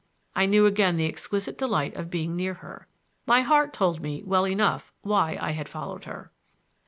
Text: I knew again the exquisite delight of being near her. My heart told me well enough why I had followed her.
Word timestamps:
I 0.35 0.47
knew 0.47 0.65
again 0.65 0.95
the 0.95 1.05
exquisite 1.05 1.59
delight 1.59 1.93
of 1.95 2.09
being 2.09 2.35
near 2.35 2.55
her. 2.55 2.87
My 3.27 3.41
heart 3.41 3.71
told 3.71 4.01
me 4.01 4.23
well 4.25 4.47
enough 4.47 4.91
why 5.01 5.37
I 5.39 5.51
had 5.51 5.69
followed 5.69 6.05
her. 6.05 6.31